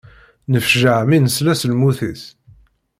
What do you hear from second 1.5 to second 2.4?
s lmut-is.